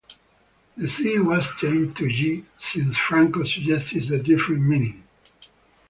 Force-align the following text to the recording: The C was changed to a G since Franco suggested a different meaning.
The 0.77 0.89
C 0.89 1.19
was 1.19 1.47
changed 1.57 1.95
to 1.97 2.05
a 2.05 2.09
G 2.09 2.43
since 2.57 2.97
Franco 2.97 3.43
suggested 3.43 4.09
a 4.11 4.17
different 4.17 4.63
meaning. 4.63 5.03